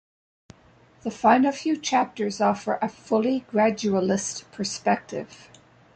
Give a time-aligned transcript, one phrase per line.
[1.03, 5.47] The final few chapters offer a fully gradualist perspective.